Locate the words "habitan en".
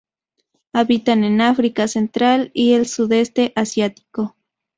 0.73-1.41